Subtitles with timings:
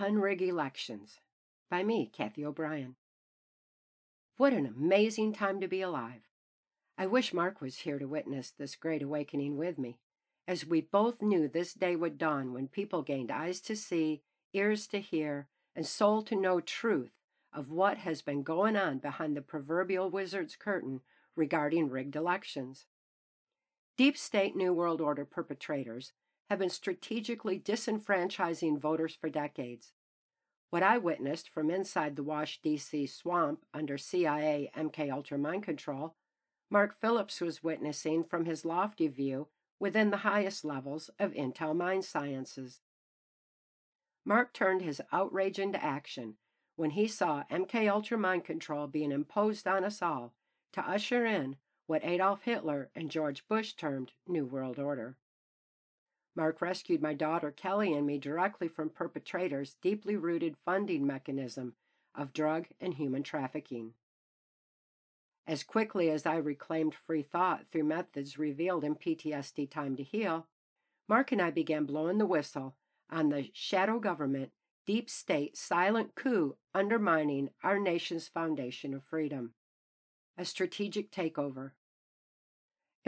[0.00, 1.18] Unrig Elections
[1.68, 2.94] by me, Cathy O'Brien.
[4.36, 6.20] What an amazing time to be alive.
[6.96, 9.98] I wish Mark was here to witness this great awakening with me,
[10.46, 14.22] as we both knew this day would dawn when people gained eyes to see,
[14.52, 17.10] ears to hear, and soul to know truth
[17.52, 21.00] of what has been going on behind the proverbial wizard's curtain
[21.34, 22.86] regarding rigged elections.
[23.96, 26.12] Deep state New World Order perpetrators
[26.50, 29.92] have been strategically disenfranchising voters for decades.
[30.70, 33.06] What I witnessed from inside the Wash D.C.
[33.06, 36.14] swamp under CIA MK Ultra mind control,
[36.70, 39.48] Mark Phillips was witnessing from his lofty view
[39.80, 42.80] within the highest levels of Intel Mind Sciences.
[44.24, 46.36] Mark turned his outrage into action
[46.76, 50.34] when he saw MK Ultra mind control being imposed on us all
[50.72, 51.56] to usher in
[51.86, 55.16] what Adolf Hitler and George Bush termed New World Order.
[56.38, 61.74] Mark rescued my daughter Kelly and me directly from perpetrators' deeply rooted funding mechanism
[62.14, 63.94] of drug and human trafficking.
[65.48, 70.46] As quickly as I reclaimed free thought through methods revealed in PTSD Time to Heal,
[71.08, 72.76] Mark and I began blowing the whistle
[73.10, 74.52] on the shadow government,
[74.86, 79.54] deep state, silent coup undermining our nation's foundation of freedom.
[80.36, 81.72] A strategic takeover,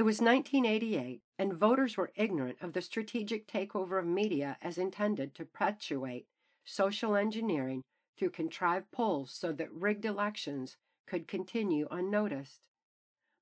[0.00, 5.34] it was 1988, and voters were ignorant of the strategic takeover of media as intended
[5.34, 6.26] to perpetuate
[6.64, 7.82] social engineering
[8.16, 12.66] through contrived polls so that rigged elections could continue unnoticed.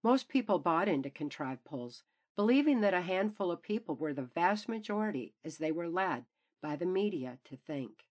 [0.03, 2.03] Most people bought into contrived polls,
[2.35, 6.25] believing that a handful of people were the vast majority as they were led
[6.61, 8.05] by the media to think.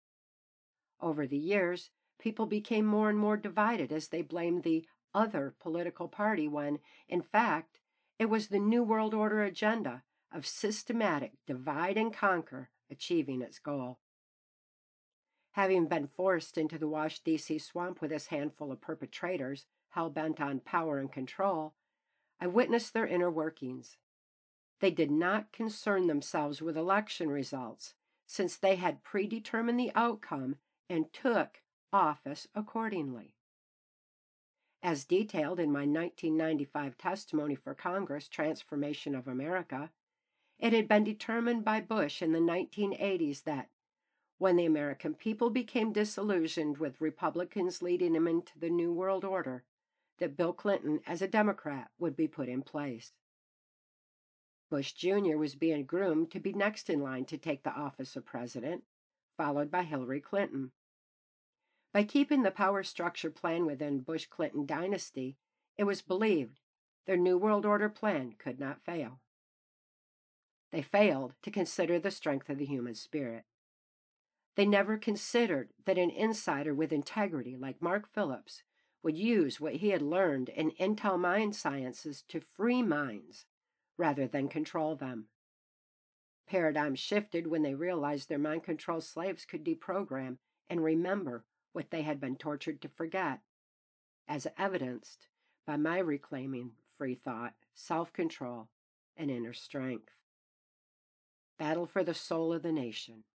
[1.01, 4.85] Over the years, people became more and more divided as they blamed the
[5.15, 6.77] other political party when,
[7.09, 7.79] in fact,
[8.17, 13.99] it was the New World Order agenda of systematic divide and conquer achieving its goal.
[15.51, 17.59] Having been forced into the Wash D.C.
[17.59, 21.73] swamp with this handful of perpetrators hell bent on power and control,
[22.39, 23.97] I witnessed their inner workings.
[24.81, 27.93] They did not concern themselves with election results,
[28.25, 30.57] since they had predetermined the outcome
[30.89, 31.61] and took
[31.93, 33.34] office accordingly.
[34.85, 39.89] As detailed in my 1995 testimony for Congress, Trance Formation of America,
[40.59, 43.71] it had been determined by Bush in the 1980s that
[44.37, 49.63] when the American people became disillusioned with Republicans leading them into the New World Order,
[50.19, 53.11] that Bill Clinton, as a Democrat, would be put in place.
[54.69, 55.35] Bush Jr.
[55.35, 58.83] was being groomed to be next in line to take the office of president,
[59.35, 60.73] followed by Hillary Clinton.
[61.95, 65.37] By keeping the power structure plan within Bush Clinton dynasty,
[65.77, 66.59] it was believed
[67.05, 69.21] their New World Order plan could not fail.
[70.73, 73.45] They failed to consider the strength of the human spirit.
[74.57, 78.63] They never considered that an insider with integrity like Mark Phillips
[79.01, 83.45] would use what he had learned in Intel Mind Sciences to free minds
[83.97, 85.27] rather than control them.
[86.45, 90.39] Paradigms shifted when they realized their mind control slaves could deprogram
[90.69, 91.45] and remember
[91.75, 93.41] what they had been tortured to forget,
[94.29, 95.27] as evidenced
[95.67, 98.69] by my reclaiming free thought, self control,
[99.17, 100.13] and inner strength.
[101.59, 103.25] Battle for the soul of the nation.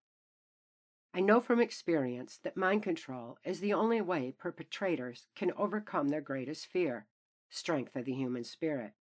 [1.12, 6.22] I know from experience that mind control is the only way perpetrators can overcome their
[6.22, 7.07] greatest fear
[7.51, 8.93] strength of the human spirit.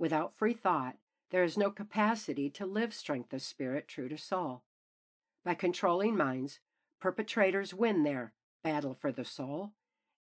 [0.00, 0.96] Without free thought,
[1.30, 4.62] there is no capacity to live strength of spirit true to soul.
[5.44, 6.58] By controlling minds,
[6.98, 8.32] perpetrators win their
[8.62, 9.72] battle for the soul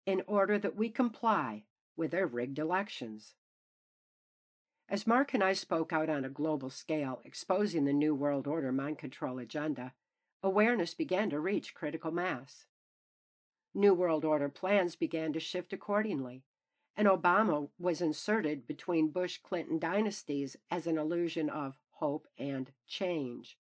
[0.06, 1.64] in order that we comply
[1.96, 3.36] with their rigged elections.
[4.90, 8.72] As Mark and I spoke out on a global scale exposing the New World Order
[8.72, 9.94] mind control agenda,
[10.42, 12.68] awareness began to reach critical mass.
[13.74, 16.44] New World Order plans began to shift accordingly,
[16.96, 23.58] and Obama was inserted between Bush Clinton dynasties as an illusion of hope and change.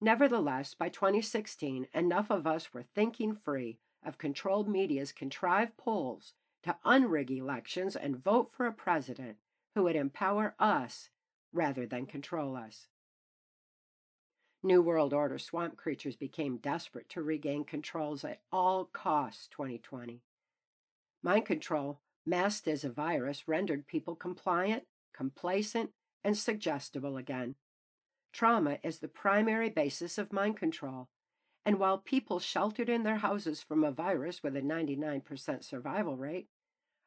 [0.00, 6.32] Nevertheless, by 2016, enough of us were thinking free of controlled media's contrived polls
[6.62, 9.36] to unrig elections and vote for a president
[9.74, 11.10] who would empower us
[11.52, 12.88] rather than control us.
[14.62, 20.22] New World Order swamp creatures became desperate to regain controls at all costs 2020.
[21.22, 24.84] Mind control, masked as a virus, rendered people compliant,
[25.14, 25.90] complacent,
[26.22, 27.54] and suggestible again.
[28.32, 31.08] Trauma is the primary basis of mind control.
[31.64, 36.48] And while people sheltered in their houses from a virus with a 99% survival rate,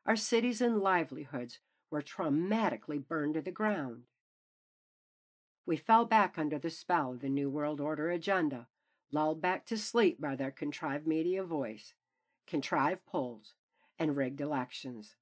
[0.05, 1.59] our cities and livelihoods
[1.89, 4.03] were traumatically burned to the ground.
[5.65, 8.67] We fell back under the spell of the New World Order agenda,
[9.11, 11.93] lulled back to sleep by their contrived media voice,
[12.45, 13.53] contrived polls,
[13.97, 15.15] and rigged elections.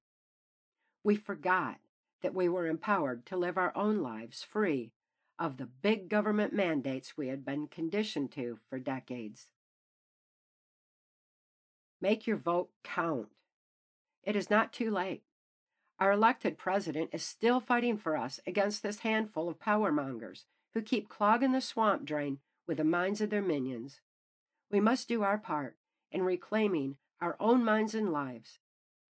[1.04, 1.78] We forgot
[2.22, 4.92] that we were empowered to live our own lives free
[5.42, 9.48] of the big government mandates we had been conditioned to for decades.
[12.00, 13.26] Make your vote count.
[14.22, 15.24] It is not too late.
[15.98, 20.44] Our elected president is still fighting for us against this handful of power mongers
[20.74, 22.38] who keep clogging the swamp drain
[22.68, 24.00] with the minds of their minions.
[24.70, 25.76] We must do our part
[26.12, 28.60] in reclaiming our own minds and lives,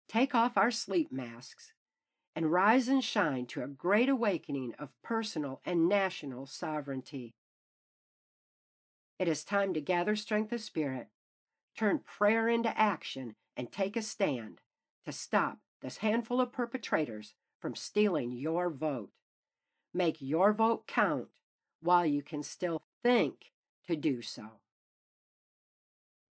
[0.07, 1.73] take off our sleep masks,
[2.35, 7.33] and rise and shine to a great awakening of personal and national sovereignty.
[9.17, 11.07] It is time to gather strength of spirit,
[11.77, 14.59] turn prayer into action, and take a stand
[15.05, 19.11] to stop this handful of perpetrators from stealing your vote.
[19.93, 21.29] Make your vote count
[21.81, 23.51] while you can still think
[23.87, 24.59] to do so.